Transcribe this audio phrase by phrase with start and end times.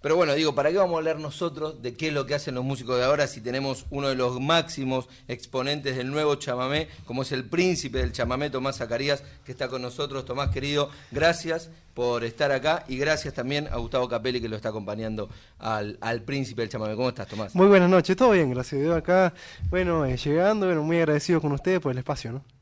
[0.00, 2.54] Pero bueno, digo, ¿para qué vamos a hablar nosotros de qué es lo que hacen
[2.54, 7.22] los músicos de ahora si tenemos uno de los máximos exponentes del nuevo chamamé, como
[7.22, 10.24] es el príncipe del chamamé, Tomás Zacarías, que está con nosotros?
[10.24, 14.68] Tomás, querido, gracias por estar acá y gracias también a Gustavo Capelli que lo está
[14.68, 16.94] acompañando al, príncipe del chamamé.
[16.94, 17.56] ¿Cómo estás, Tomás?
[17.56, 19.34] Muy buenas noches, todo bien, gracias a acá.
[19.68, 22.57] Bueno, eh, llegando, bueno, muy agradecido con ustedes por el espacio, ¿no?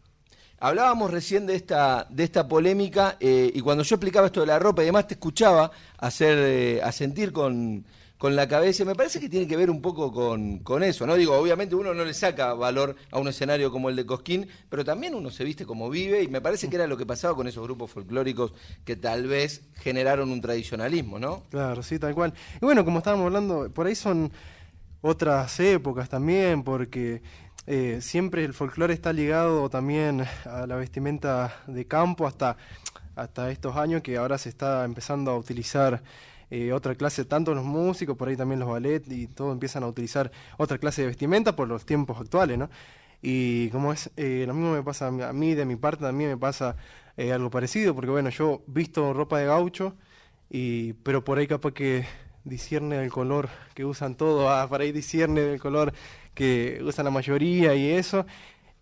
[0.59, 4.59] Hablábamos recién de esta, de esta polémica eh, y cuando yo explicaba esto de la
[4.59, 7.85] ropa y demás te escuchaba hacer, eh, a sentir con,
[8.23, 8.85] la cabeza.
[8.85, 11.15] Me parece que tiene que ver un poco con, eso, ¿no?
[11.15, 14.85] Digo, obviamente uno no le saca valor a un escenario como el de Cosquín, pero
[14.85, 17.47] también uno se viste como vive y me parece que era lo que pasaba con
[17.47, 18.53] esos grupos folclóricos
[18.85, 21.45] que tal vez generaron un tradicionalismo, ¿no?
[21.51, 22.33] Claro, sí, tal cual.
[22.57, 24.33] Y bueno, como estábamos hablando, por ahí son
[25.03, 27.23] otras épocas también, porque
[27.67, 32.57] eh, siempre el folclore está ligado también a la vestimenta de campo hasta,
[33.17, 36.03] hasta estos años que ahora se está empezando a utilizar
[36.51, 39.89] eh, otra clase, tanto los músicos, por ahí también los ballet y todo empiezan a
[39.89, 42.71] utilizar otra clase de vestimenta por los tiempos actuales, ¿no?
[43.21, 46.37] Y como es, eh, lo mismo me pasa a mí, de mi parte también me
[46.37, 46.77] pasa
[47.17, 49.97] algo parecido, porque bueno, yo visto ropa de gaucho,
[50.51, 52.05] y, pero por ahí capaz que
[52.47, 55.93] discierne el color que usan todos, ah, por ahí discierne el color
[56.33, 58.25] que usan la mayoría y eso.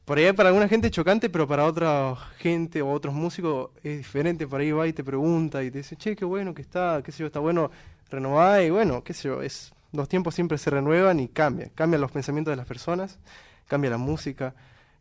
[0.05, 3.97] Por ahí para alguna gente es chocante, pero para otra gente o otros músicos es
[3.97, 4.47] diferente.
[4.47, 7.11] Por ahí va y te pregunta y te dice, che, qué bueno que está, qué
[7.11, 7.71] sé yo, está bueno
[8.11, 8.63] renovar.
[8.63, 11.71] Y bueno, qué sé yo, es, los tiempos siempre se renuevan y cambian.
[11.75, 13.19] Cambian los pensamientos de las personas,
[13.67, 14.55] cambia la música,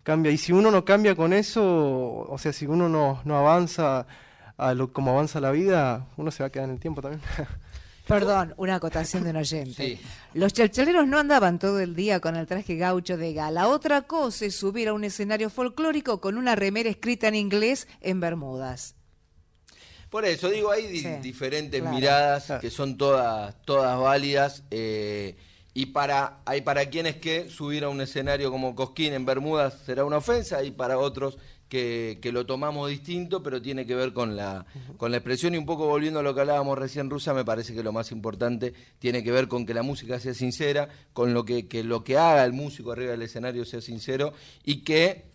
[0.04, 0.32] cambia.
[0.32, 4.08] Y si uno no cambia con eso, o sea, si uno no, no avanza
[4.58, 7.22] a lo como avanza la vida, uno se va a quedar en el tiempo también.
[8.08, 9.98] Perdón, una acotación de un oyente.
[10.34, 13.70] Los chalchaleros no andaban todo el día con el traje gaucho de gala.
[13.70, 18.20] Otra cosa es subir a un escenario folclórico con una remera escrita en inglés en
[18.20, 18.96] Bermudas.
[20.10, 20.88] Por eso digo, hay
[21.22, 24.64] diferentes miradas que son todas, todas válidas.
[24.70, 25.38] Eh,
[25.74, 30.06] y para, hay para quienes que subir a un escenario como Cosquín en Bermudas será
[30.06, 31.40] una ofensa y para otros
[31.74, 34.66] que, lo tomamos distinto, pero tiene que ver con la,
[34.98, 35.56] con la expresión.
[35.56, 38.12] Y un poco volviendo a lo que hablábamos recién rusa, me parece que lo más
[38.12, 42.18] importante tiene que ver con que la música sea sincera, con lo que, lo que
[42.18, 45.26] haga el músico arriba del escenario sea sincero y que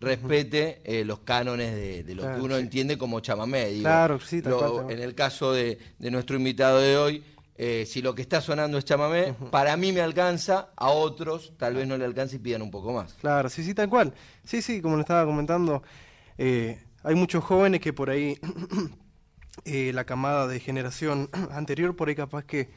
[0.00, 3.78] respete eh, los cánones de, lo que uno entiende como chamamé.
[3.80, 4.40] claro, sí,
[4.88, 7.24] En el caso de, de nuestro invitado de hoy,
[7.56, 11.74] eh, si lo que está sonando es chamamé, para mí me alcanza, a otros tal
[11.74, 13.14] vez no le alcance y pidan un poco más.
[13.14, 14.12] Claro, sí, sí, tal cual.
[14.44, 15.82] Sí, sí, como le estaba comentando,
[16.36, 18.40] eh, hay muchos jóvenes que por ahí,
[19.64, 22.70] eh, la camada de generación anterior, por ahí capaz que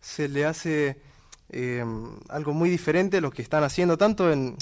[0.00, 1.00] se le hace
[2.30, 4.56] algo muy diferente a lo que están haciendo, tanto en,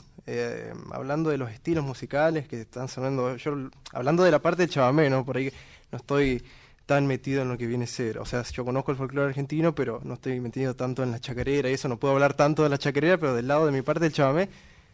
[0.91, 5.09] hablando de los estilos musicales que están sonando, yo hablando de la parte del chamamé,
[5.09, 5.25] ¿no?
[5.25, 5.51] Por ahí
[5.91, 6.45] no estoy
[6.87, 8.19] tan metido en lo que viene a ser.
[8.19, 11.71] O sea, yo conozco el folclore argentino, pero no estoy metido tanto en la chacarera
[11.71, 14.01] y eso, no puedo hablar tanto de la chacarera, pero del lado de mi parte
[14.05, 14.49] del chamamé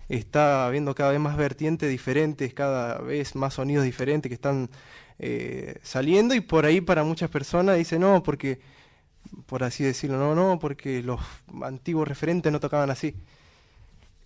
[0.09, 4.71] está habiendo cada vez más vertientes diferentes, cada vez más sonidos diferentes que están
[5.19, 8.61] eh, saliendo y por ahí para muchas personas dicen, no, porque,
[9.47, 11.21] por así decirlo, no, no, porque los
[11.63, 13.15] antiguos referentes no tocaban así.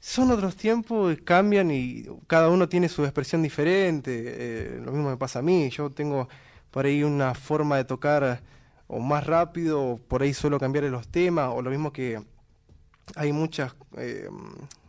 [0.00, 4.10] Son otros tiempos, cambian y cada uno tiene su expresión diferente.
[4.26, 5.70] Eh, lo mismo me pasa a mí.
[5.70, 6.28] Yo tengo
[6.72, 8.42] por ahí una forma de tocar
[8.88, 12.20] o más rápido, o por ahí solo cambiar los temas, o lo mismo que
[13.14, 14.28] hay muchas, eh,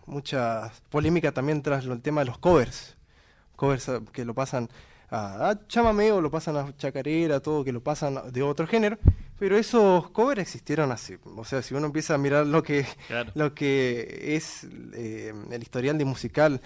[0.05, 2.97] muchas polémicas también tras el tema de los covers,
[3.55, 4.69] covers eh, que lo pasan
[5.09, 8.97] a, a chamamé o lo pasan a chacarera, todo que lo pasan de otro género,
[9.37, 12.85] pero esos covers existieron así, o sea, si uno empieza a mirar lo que,
[13.35, 16.61] lo que es eh, el historial de musical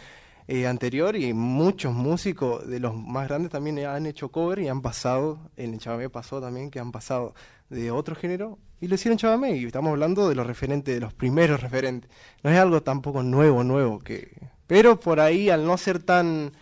[0.48, 4.82] eh, anterior y muchos músicos de los más grandes también han hecho cover y han
[4.82, 7.34] pasado, en el chamamé pasó también que han pasado
[7.70, 11.14] de otro género y lo hicieron chamamé y estamos hablando de los referentes, de los
[11.14, 12.10] primeros referentes.
[12.44, 14.32] No es algo tampoco nuevo, nuevo, que
[14.68, 16.54] pero por ahí al no ser tan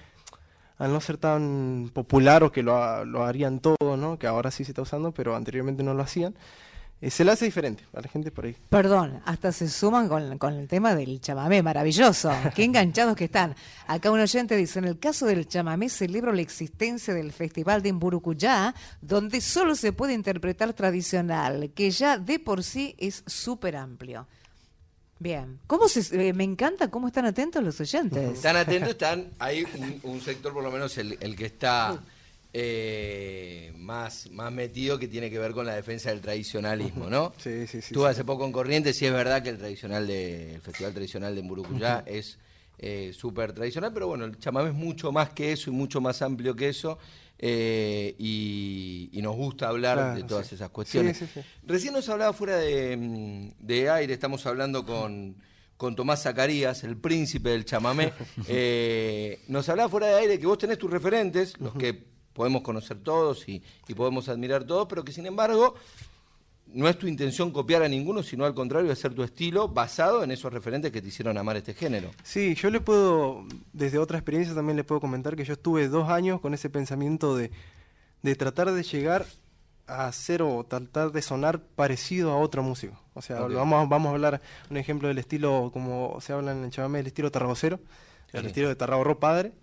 [0.77, 4.19] al no ser tan popular o que lo, lo harían todo, ¿no?
[4.19, 6.35] que ahora sí se está usando, pero anteriormente no lo hacían,
[7.01, 8.55] eh, se le hace diferente a la gente por ahí.
[8.69, 12.31] Perdón, hasta se suman con, el tema del chamamé, maravilloso.
[12.55, 13.55] Qué enganchados que están.
[13.87, 17.89] Acá un oyente dice, en el caso del chamamé celebro la existencia del Festival de
[17.89, 24.27] Imburucuyá, donde solo se puede interpretar tradicional, que ya de por sí es súper amplio.
[25.17, 28.33] Bien, ¿Cómo se, eh, me encanta cómo están atentos los oyentes.
[28.33, 29.65] Están atentos, están, hay
[30.03, 31.99] un, sector por lo menos el, el que está
[32.57, 37.33] eh, más, más metido que tiene que ver con la defensa del tradicionalismo, ¿no?
[37.37, 37.87] Sí, sí, sí.
[37.89, 41.35] Estuve hace poco en Corrientes, sí es verdad que el tradicional de, el festival tradicional
[41.35, 42.39] de Murucuyá es
[42.79, 46.21] eh, súper tradicional, pero bueno, el chamamé es mucho más que eso y mucho más
[46.21, 46.97] amplio que eso.
[47.39, 51.21] eh, y, nos gusta hablar de todas esas cuestiones.
[51.63, 55.35] Recién nos hablaba fuera de, aire, estamos hablando con,
[55.75, 58.13] con, Tomás Zacarías, el príncipe del chamamé.
[58.47, 62.97] Eh, nos hablaba fuera de aire que vos tenés tus referentes, los que podemos conocer
[62.99, 65.73] todos y, y podemos admirar todos, pero que sin embargo
[66.67, 70.31] no es tu intención copiar a ninguno, sino al contrario, hacer tu estilo basado en
[70.31, 72.11] esos referentes que te hicieron amar este género.
[72.23, 76.09] Sí, yo le puedo, desde otra experiencia también le puedo comentar que yo estuve dos
[76.09, 77.51] años con ese pensamiento de,
[78.21, 79.25] de tratar de llegar
[79.87, 82.99] a hacer o tratar de sonar parecido a otro músico.
[83.13, 86.71] O sea, vamos, vamos a hablar un ejemplo del estilo, como se habla en el
[86.71, 87.79] chamamé, el estilo tarragocero,
[88.33, 89.53] el estilo de Tarragorro Padre.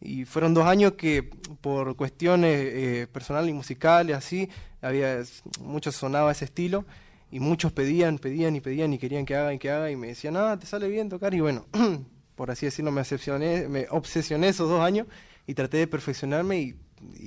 [0.00, 1.22] Y fueron dos años que
[1.60, 4.50] por cuestiones eh, personales y musicales, así,
[4.82, 5.22] había
[5.60, 6.84] muchos sonaba ese estilo.
[7.30, 10.08] Y muchos pedían, pedían y pedían y querían que haga y que haga y me
[10.08, 11.66] decían, ah, te sale bien tocar y bueno,
[12.36, 13.00] por así decirlo, me,
[13.90, 15.08] obsesioné esos dos años
[15.46, 16.76] y traté de perfeccionarme y,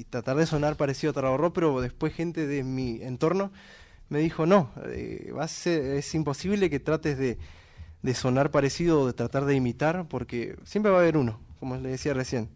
[0.10, 3.52] tratar de sonar parecido a Tarahorro, pero después gente de mi entorno
[4.10, 5.34] me dijo, no, eh,
[5.66, 7.38] es imposible que trates de,
[8.02, 11.76] de sonar parecido o de tratar de imitar porque siempre va a haber uno como
[11.78, 12.50] le decía recién.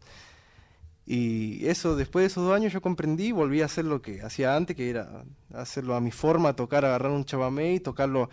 [1.06, 4.56] Y eso, después de esos dos años yo comprendí, volví a hacer lo que hacía
[4.56, 8.30] antes, que era hacerlo a mi forma, tocar, agarrar un chabamé y tocarlo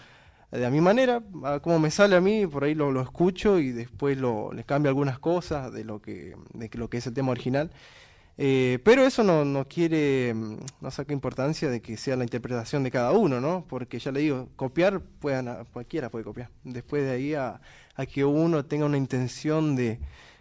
[0.50, 3.58] de a mi manera, a como me sale a mí, por ahí lo, lo escucho
[3.58, 7.14] y después lo, le cambio algunas cosas de lo que, de lo que es el
[7.14, 7.70] tema original.
[8.40, 10.32] Eh, pero eso no, no quiere,
[10.80, 13.64] no saca importancia de que sea la interpretación de cada uno, ¿no?
[13.68, 16.50] Porque ya le digo, copiar, puedan, cualquiera puede copiar.
[16.62, 17.60] Después de ahí a,
[17.96, 19.98] a que uno tenga una intención de,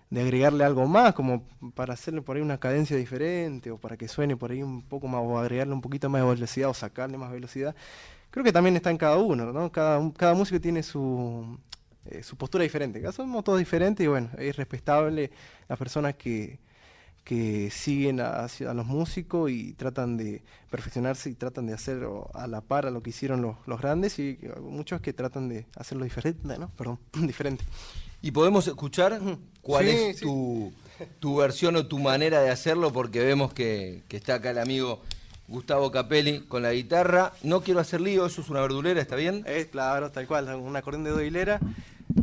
[0.10, 1.44] de agregarle algo más, como
[1.76, 5.08] para hacerle por ahí una cadencia diferente o para que suene por ahí un poco
[5.08, 7.76] más o agregarle un poquito más de velocidad o sacarle más velocidad.
[8.32, 9.72] Creo que también está en cada uno, ¿no?
[9.72, 11.58] Cada, cada músico tiene su,
[12.06, 13.12] eh, su postura diferente.
[13.12, 15.32] Somos todos diferentes y bueno, es respetable
[15.68, 16.60] las personas que,
[17.28, 20.42] que siguen a, a, los músicos y tratan de
[20.72, 24.18] perfeccionarse y tratan de hacer a la par a lo que hicieron los, los grandes
[24.18, 26.70] y muchos que tratan de hacerlo diferente, ¿no?
[26.78, 27.66] Perdón, diferente.
[28.22, 29.20] Y podemos escuchar
[29.62, 30.72] cuál es tu,
[31.36, 35.02] versión o tu manera de hacerlo, porque vemos que, está acá el amigo
[35.50, 37.34] Gustavo Capelli con la guitarra.
[37.44, 39.44] No quiero hacer lío, eso es una verdulera, ¿está bien?
[39.46, 41.60] Es claro, tal cual, un acordeón de do hilera.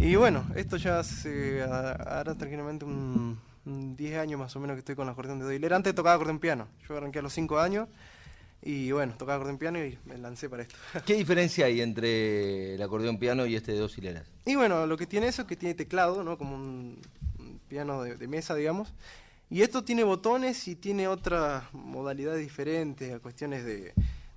[0.01, 4.95] Y bueno, esto ya hace ahora tranquilamente un, 10 años más o menos que estoy
[4.95, 5.77] con el acordeón de do hilera.
[5.77, 7.89] Antes tocaba acordeón piano, yo arranqué a los 5 años.
[8.67, 10.77] Y bueno, tocaba acordeón piano y me lancé para esto.
[11.07, 14.27] ¿Qué diferencia hay entre el acordeón piano y este de dos hileras?
[14.47, 16.39] Y bueno, lo que tiene eso es que tiene teclado, ¿no?
[16.39, 16.99] Como un,
[17.69, 18.95] piano de, mesa, digamos.
[19.51, 23.93] Y esto tiene botones y tiene otra modalidad diferente, a cuestiones de,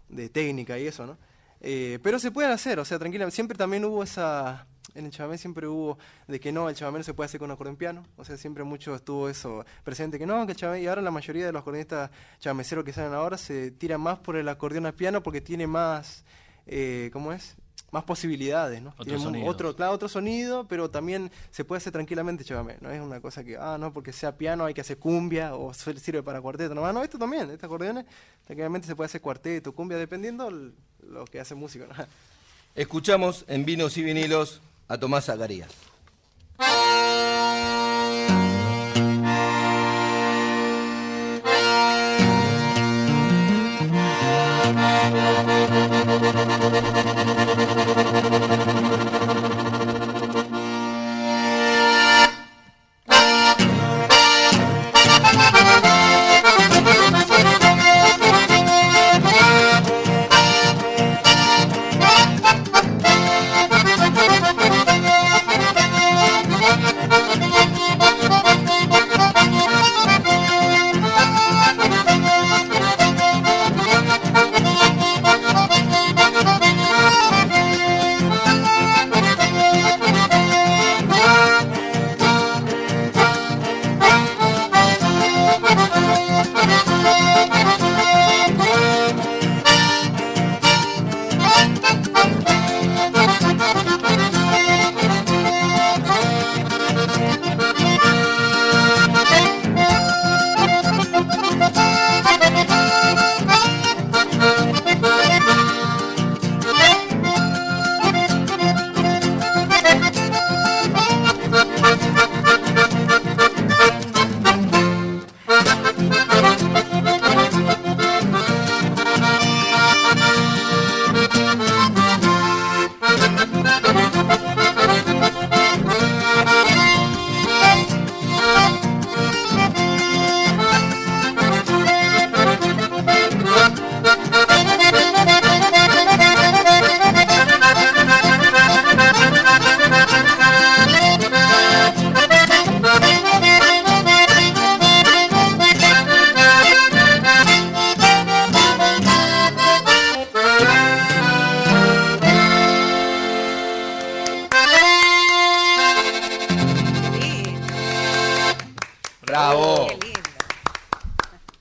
[0.09, 1.17] de técnica y eso, ¿no?
[1.61, 5.37] Eh, pero se pueden hacer, o sea, tranquila, siempre también hubo esa en el chamamé
[5.37, 5.97] siempre hubo
[6.27, 8.63] de que no, el chamamé no se puede hacer con acordeón piano, o sea, siempre
[8.63, 11.61] mucho estuvo eso presente, que no, que el chamamé, y ahora la mayoría de los
[11.61, 12.09] acordeonistas
[12.39, 16.25] chamameceros que salen ahora se tiran más por el acordeón a piano porque tiene más,
[16.65, 17.55] eh, ¿cómo es?
[17.91, 18.93] Más posibilidades, ¿no?
[18.97, 19.47] Otro sonido.
[19.47, 23.43] Otro, claro, otro sonido, pero también se puede hacer tranquilamente chamamé, no es una cosa
[23.43, 26.91] que, ah, no, porque sea piano hay que hacer cumbia o sirve para cuarteto, no,
[26.91, 28.05] no, esto también, estos acordeones,
[28.45, 31.93] tranquilamente se puede hacer cuarteto, cumbia, dependiendo lo que hace músico, ¿no?
[32.77, 35.71] Escuchamos en Vinos y Vinilos a Tomás Zacarías.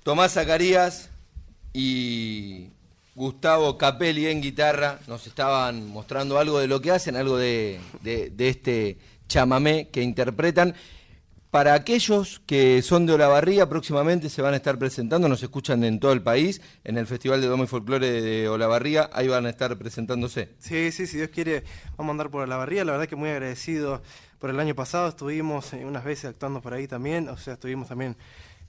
[0.07, 1.11] Tomás Zacarías
[1.73, 2.69] y
[3.17, 7.81] Gustavo Capelli en guitarra nos estaban mostrando algo de lo que hacen, algo de,
[8.39, 10.77] este chamamé que interpretan.
[11.51, 15.99] Para aquellos que son de Olavarría, próximamente se van a estar presentando, nos escuchan en
[15.99, 19.51] todo el país, en el Festival de Domo y Folclore de Olavarría, ahí van a
[19.51, 20.51] estar presentándose.
[20.61, 21.65] Sí, sí, si Dios quiere,
[21.97, 24.03] vamos a andar por Olavarría, la verdad que muy agradecido
[24.39, 27.89] por el año pasado, estuvimos eh, unas veces actuando por ahí también, o sea, estuvimos
[27.89, 28.17] también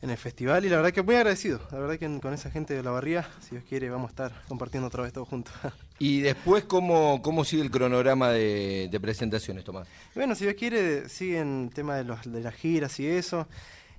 [0.02, 1.60] en el festival y la verdad que muy agradecido.
[1.72, 4.44] La verdad que con esa gente de la barría, si Dios quiere, vamos a estar
[4.48, 5.54] compartiendo otra vez todos juntos.
[6.00, 9.88] ¿Y después cómo, cómo sigue el cronograma de, presentaciones, Tomás?
[10.14, 13.48] Bueno, si Dios quiere, sigue el tema de, los, de las giras y eso.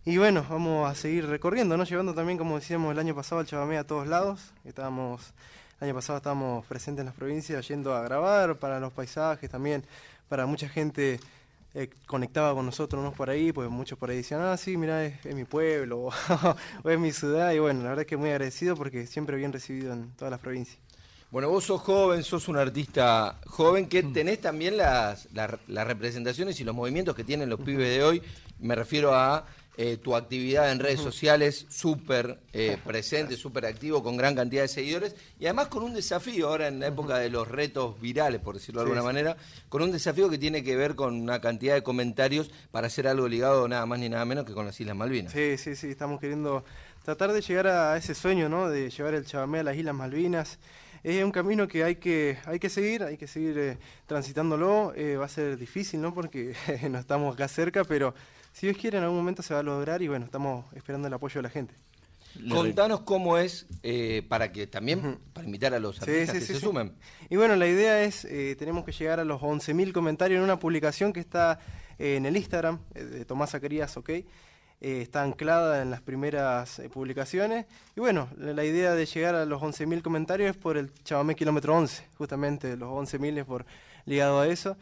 [0.05, 1.85] Y bueno, vamos a seguir recorriendo, ¿no?
[1.85, 4.53] Llevando también, como decíamos el año pasado, el Chabamé a todos lados.
[4.65, 5.35] Estábamos,
[5.81, 9.85] el año pasado estábamos presentes en las provincias yendo a grabar para los paisajes también,
[10.29, 11.19] para mucha gente
[11.79, 13.13] eh, conectaba con nosotros ¿no?
[13.13, 16.09] por ahí, pues muchos por ahí decían, ah, sí, mira, es, mi pueblo
[16.83, 17.53] o es mi ciudad.
[17.53, 20.41] Y bueno, la verdad es que muy agradecido porque siempre bien recibido en todas las
[20.41, 20.79] provincias.
[21.31, 24.13] Bueno, vos sos joven, sos un artista joven que mm.
[24.13, 28.23] tenés también las, las representaciones y los movimientos que tienen los pibes de hoy.
[28.59, 29.47] Me refiero a
[29.81, 34.69] eh, tu actividad en redes sociales súper eh, presente, súper activo, con gran cantidad de
[34.69, 38.57] seguidores y además con un desafío ahora en la época de los retos virales, por
[38.57, 39.37] decirlo de alguna manera,
[39.69, 43.29] con un desafío que tiene que ver con una cantidad de comentarios para hacer algo
[43.29, 45.31] ligado nada más ni nada menos que con las Islas Malvinas.
[45.31, 46.65] Sí, sí, sí, estamos queriendo
[47.05, 48.69] tratar de llegar a ese sueño, ¿no?
[48.69, 50.59] De llevar el Chabamé a las Islas Malvinas
[51.05, 54.93] es un camino que hay que, hay que seguir, hay que seguir eh, transitándolo.
[55.21, 56.13] va a ser difícil, ¿no?
[56.13, 56.57] Porque
[56.91, 58.13] no estamos acá cerca, pero
[58.59, 61.15] si Dios quiere, en algún momento se va a lograr y bueno, estamos esperando el
[61.15, 61.77] apoyo de la gente.
[62.51, 66.93] Contanos cómo es eh, para que también, para invitar a los artistas que se sumen.
[67.31, 70.59] Y bueno, la idea es, eh, tenemos que llegar a los 11.000 comentarios en una
[70.59, 71.61] publicación que está
[72.01, 74.11] eh, en el Instagram de Tomás Zacarías, ¿ok?
[74.81, 77.67] está anclada en las primeras publicaciones.
[77.97, 81.77] Y bueno, la, idea de llegar a los 11.000 comentarios es por el Chabamé Kilómetro
[81.77, 83.67] 11, justamente los 11.000 es por
[84.05, 84.77] ligado a eso.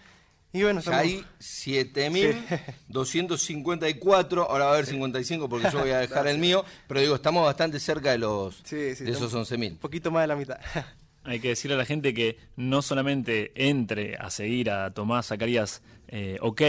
[0.57, 6.39] Y bueno, hay 7.254, ahora va a haber 55 porque yo voy a dejar el
[6.39, 9.73] mío, pero digo, estamos bastante cerca de los de esos 11.000.
[9.73, 10.59] Un poquito más de la mitad.
[11.25, 15.83] Hay que decirle a la gente que no solamente entre a seguir a Tomás Zacarías
[16.09, 16.63] eh, OK,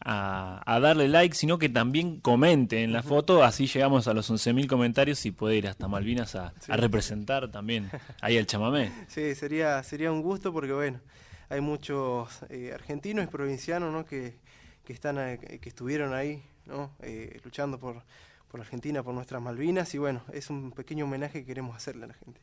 [0.00, 4.66] a, darle like, sino que también comente en la foto, así llegamos a los 11.000
[4.66, 7.90] comentarios y puede ir hasta Malvinas a, a representar también
[8.22, 8.92] ahí el chamamé.
[9.08, 11.00] Sí, sería, sería un gusto porque bueno
[11.48, 14.04] hay muchos eh, argentinos y provincianos ¿no?
[14.04, 14.36] que,
[14.84, 16.92] que, están, eh, que estuvieron ahí ¿no?
[17.00, 18.02] Eh, luchando por,
[18.48, 22.08] por Argentina, por nuestras Malvinas, y bueno, es un pequeño homenaje que queremos hacerle a
[22.08, 22.40] la gente.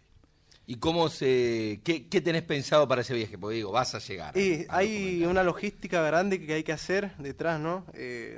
[0.65, 3.37] ¿Y cómo se, qué, qué tenés pensado para ese viaje?
[3.37, 4.37] Porque digo, vas a llegar.
[4.37, 7.85] Y hay una logística grande que hay que hacer detrás, ¿no?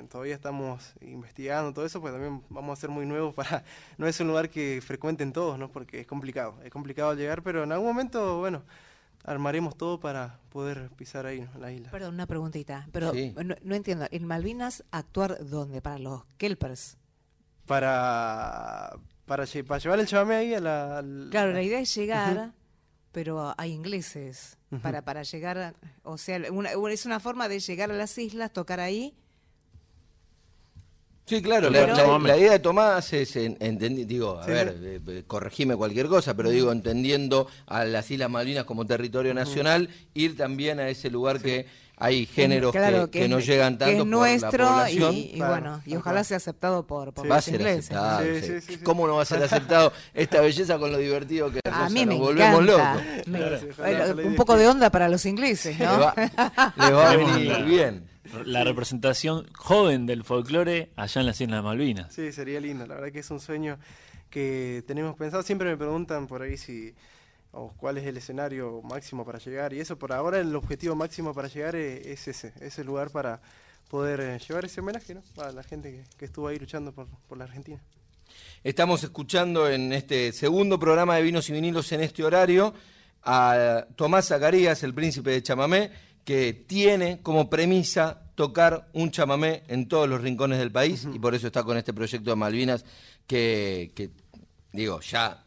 [0.10, 3.64] todavía estamos investigando todo eso, pues también vamos a ser muy nuevos para...
[4.00, 5.72] No es un lugar que frecuenten todos, ¿no?
[5.72, 8.64] Porque es complicado, es complicado llegar, pero en algún momento, bueno,
[9.25, 11.91] armaremos todo para poder pisar ahí en la isla.
[11.91, 13.12] Perdón, una preguntita, pero
[13.63, 15.82] no, entiendo, ¿en Malvinas actuar dónde?
[15.82, 16.98] ¿Para los kelpers?
[17.65, 21.03] Para, para, para llevar el chamamé ahí a la...
[21.32, 22.53] Claro, la idea es llegar,
[23.12, 28.17] pero hay ingleses, para, para llegar, o sea, es una forma de llegar a las
[28.17, 29.15] islas, tocar ahí
[31.25, 36.36] Sí, claro, la, idea de Tomás es, digo, a ver, eh, eh, corregime cualquier cosa,
[36.36, 41.39] pero digo, entendiendo a las Islas Malvinas como territorio nacional, ir también a ese lugar
[41.39, 41.65] que
[41.98, 42.72] hay géneros
[43.10, 47.32] que, no llegan tanto que es nuestro Y, bueno, y ojalá sea aceptado por, por
[47.32, 48.24] va a ser aceptado.
[48.84, 52.15] ¿Cómo no va a ser aceptado esta belleza con lo divertido que a mí me
[52.15, 53.01] volvemos locos?
[54.24, 56.13] un poco de onda para los ingleses, ¿no?
[56.15, 58.15] Le va, a venir bien
[58.46, 62.13] la representación joven del folclore allá en las Islas Malvinas.
[62.13, 62.86] Sí, sería lindo.
[62.86, 63.77] La verdad que es un sueño
[64.30, 65.44] que tenemos pensado.
[65.44, 66.94] Siempre me preguntan por ahí si
[67.56, 71.34] o cuál es el escenario máximo para llegar y eso por ahora el objetivo máximo
[71.34, 73.42] para llegar es, ese, ese lugar para
[73.89, 75.24] poder eh, llevar ese homenaje ¿no?
[75.42, 77.80] a la gente que, estuvo ahí luchando por, por la Argentina.
[78.63, 82.74] Estamos escuchando en este segundo programa de Vinos y Vinilos en este horario
[83.24, 85.92] a Tomás Zacarías, el príncipe de Chamamé,
[86.25, 91.36] que tiene como premisa tocar un chamamé en todos los rincones del país y por
[91.36, 92.84] eso está con este proyecto de Malvinas
[93.27, 94.12] que,
[94.74, 95.46] digo, ya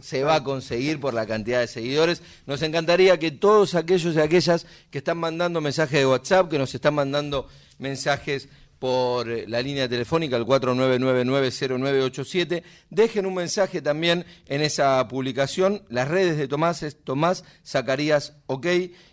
[0.00, 2.22] se va a conseguir por la cantidad de seguidores.
[2.46, 6.74] Nos encantaría que todos aquellos y aquellas que están mandando mensajes de WhatsApp, que nos
[6.74, 7.48] están mandando
[7.78, 8.48] mensajes
[8.80, 12.64] por eh, la línea telefónica, el 49990987.
[12.88, 15.84] Dejen un mensaje también en esa publicación.
[15.88, 18.66] Las redes de Tomás es Tomás Zacarías OK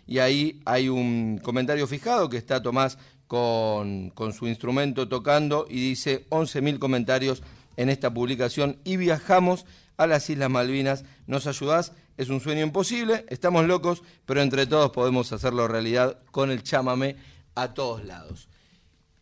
[0.06, 2.98] y ahí hay un comentario fijado que está Tomás
[3.28, 7.44] con, con su instrumento tocando y dice 11.000 comentarios
[7.76, 9.64] en esta publicación y viajamos
[9.98, 11.04] a las Islas Malvinas.
[11.26, 11.92] ¿Nos ayudás?
[12.16, 17.16] Es un sueño imposible, estamos locos, pero entre todos podemos hacerlo realidad con el chámame
[17.54, 18.48] a todos lados.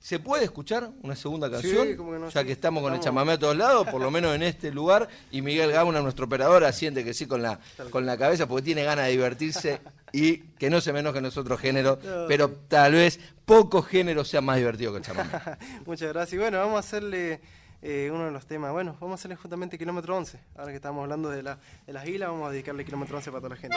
[0.06, 1.88] ¿Se puede escuchar una segunda canción?
[2.32, 5.08] ya que estamos con el chamamé a todos lados, por lo menos en este lugar.
[5.32, 7.58] Y Miguel Gauna, nuestro operador, asiente que sí con la,
[7.90, 9.80] con la cabeza porque tiene ganas de divertirse
[10.12, 11.98] y que no se me enoje en otro género,
[12.28, 15.30] pero tal vez pocos géneros sean más divertidos que el chamamé.
[15.86, 16.34] Muchas gracias.
[16.34, 17.40] Y bueno, vamos a hacerle
[17.82, 18.70] eh, uno de los temas.
[18.70, 20.38] Bueno, vamos a hacerle justamente Kilómetro 11.
[20.54, 23.40] Ahora que estamos hablando de, la, de las islas, vamos a dedicarle Kilómetro 11 para
[23.40, 23.76] toda la gente.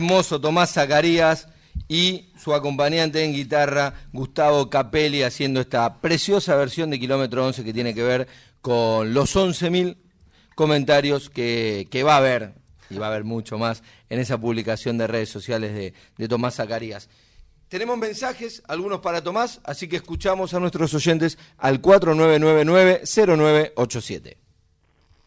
[0.00, 1.46] Hermoso Tomás Zacarías
[1.86, 7.74] y su acompañante en guitarra, Gustavo Capelli, haciendo esta preciosa versión de Kilómetro 11 que
[7.74, 8.26] tiene que ver
[8.62, 9.98] con los 11.000
[10.54, 12.54] comentarios que, va a haber,
[12.88, 16.54] y va a haber mucho más, en esa publicación de redes sociales de, de Tomás
[16.54, 17.10] Zacarías.
[17.68, 24.38] Tenemos mensajes, algunos para Tomás, así que escuchamos a nuestros oyentes al 4999-0987.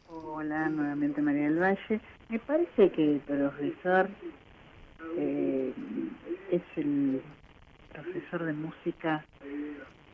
[0.07, 2.01] Hola, nuevamente María del Valle.
[2.29, 4.09] Me parece que el profesor
[5.17, 5.73] eh,
[6.51, 7.21] es el
[7.91, 9.25] profesor de música,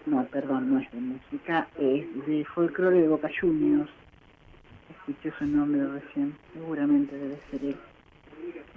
[0.05, 3.89] no, perdón, no es de música, es de folclore de Boca Juniors.
[4.89, 7.77] Escuché su nombre recién, seguramente debe ser él.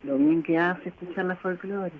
[0.04, 1.96] Lo bien que hace escuchar la folclórica.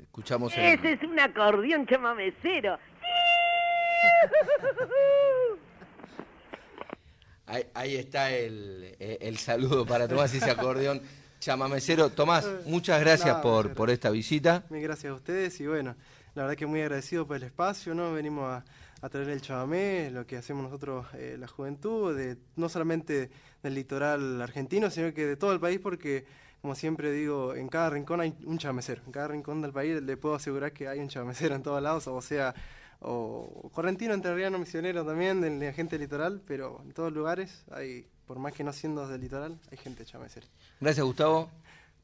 [0.00, 2.78] Escuchamos Ese es un acordeón chamamecero.
[7.74, 11.02] Ahí, está el, el, saludo para Tomás y ese acordeón
[11.40, 12.10] chamamecero.
[12.10, 14.64] Tomás, muchas gracias por, por esta visita.
[14.70, 15.96] Muy gracias a ustedes y bueno,
[16.34, 18.12] la verdad que muy agradecido por el espacio, ¿no?
[18.12, 18.64] Venimos a,
[19.02, 23.30] a traer el chamamé, lo que hacemos nosotros, eh, la juventud, de, no solamente
[23.62, 26.24] del litoral argentino, sino que de todo el país, porque
[26.60, 30.16] como siempre digo, en cada rincón hay un chamecero, en cada rincón del país le
[30.16, 32.54] puedo asegurar que hay un chamecero en todos lados, o sea,
[33.00, 38.38] o correntino, entrerriano, misionero también, de la gente litoral, pero en todos lugares hay, por
[38.38, 40.46] más que no siendo del litoral, hay gente chamecera.
[40.80, 41.50] Gracias Gustavo,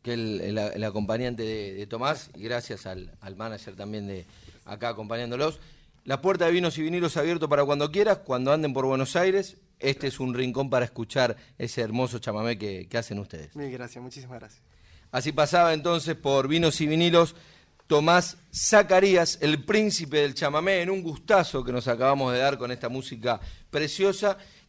[0.03, 4.25] que el, el, acompañante de, Tomás, y gracias al, al, manager también de
[4.65, 5.61] acá acompañándolos.
[6.05, 9.57] La puerta de vinos y vinilos abierto para cuando quieras, cuando anden por Buenos Aires,
[9.79, 13.55] este es un rincón para escuchar ese hermoso chamamé que, que hacen ustedes.
[13.55, 14.63] Mil gracias, muchísimas gracias.
[15.11, 17.35] Así pasaba entonces por vinos y vinilos
[17.87, 22.72] Tomás Zacarías, el príncipe del chamamé, en un gustazo que nos acabamos de dar con
[22.72, 24.38] esta música preciosa.